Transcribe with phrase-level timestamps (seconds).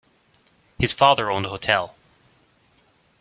[0.79, 1.93] His father owned a hotel.